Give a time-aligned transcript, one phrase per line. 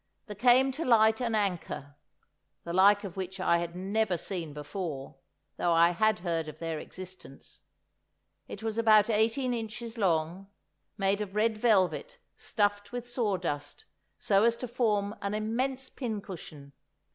[0.25, 1.95] There came to light an anchor,
[2.63, 5.17] the like of which I had never seen before,
[5.57, 7.61] though I had heard of their existence.
[8.47, 10.47] It was about eighteen inches long,
[10.97, 13.85] made of red velvet stuffed with sawdust
[14.17, 16.73] so as to form an immense pin cushion.